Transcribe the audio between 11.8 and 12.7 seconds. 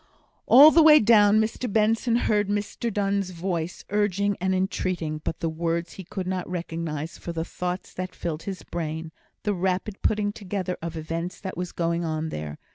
on there.